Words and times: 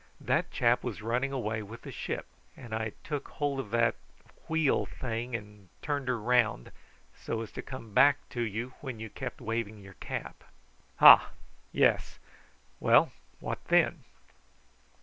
That 0.19 0.49
chap 0.49 0.83
was 0.83 1.03
running 1.03 1.31
away 1.31 1.61
with 1.61 1.83
the 1.83 1.91
ship, 1.91 2.25
and 2.57 2.73
I 2.73 2.93
took 3.03 3.27
hold 3.27 3.59
of 3.59 3.69
that 3.69 3.97
wheel 4.47 4.87
thing 4.87 5.35
and 5.35 5.69
turned 5.83 6.07
her 6.07 6.19
round, 6.19 6.71
so 7.15 7.41
as 7.43 7.51
to 7.51 7.61
come 7.61 7.93
back 7.93 8.17
to 8.29 8.41
you 8.41 8.73
when 8.81 8.99
you 8.99 9.11
kept 9.11 9.39
waving 9.41 9.83
your 9.83 9.93
cap." 9.93 10.43
"Hah! 10.97 11.29
yes. 11.71 12.17
Well, 12.79 13.11
what 13.39 13.63
then?" 13.65 14.03